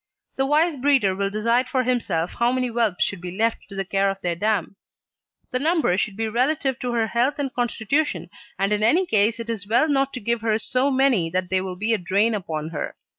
[0.35, 3.85] The wise breeder will decide for himself how many whelps should be left to the
[3.85, 4.75] care of their dam.
[5.51, 9.47] The number should be relative to her health and constitution, and in any case it
[9.47, 12.69] is well not to give her so many that they will be a drain upon
[12.69, 12.95] her.